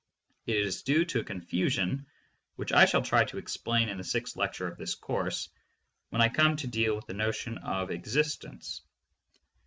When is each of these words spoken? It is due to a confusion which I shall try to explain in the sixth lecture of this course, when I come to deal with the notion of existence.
It 0.47 0.55
is 0.57 0.81
due 0.81 1.05
to 1.05 1.19
a 1.19 1.23
confusion 1.23 2.07
which 2.55 2.71
I 2.73 2.85
shall 2.85 3.03
try 3.03 3.23
to 3.25 3.37
explain 3.37 3.87
in 3.87 3.99
the 3.99 4.03
sixth 4.03 4.35
lecture 4.35 4.67
of 4.67 4.79
this 4.79 4.95
course, 4.95 5.49
when 6.09 6.23
I 6.23 6.27
come 6.29 6.55
to 6.55 6.65
deal 6.67 6.95
with 6.95 7.05
the 7.05 7.13
notion 7.13 7.59
of 7.59 7.91
existence. 7.91 8.81